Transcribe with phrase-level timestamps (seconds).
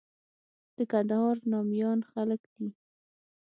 [0.77, 2.67] د کندهار ناميان خلک دي.